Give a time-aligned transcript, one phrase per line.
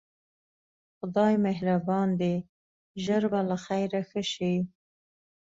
[0.99, 2.35] خدای مهربان دی
[3.03, 4.53] ژر به له خیره ښه شې.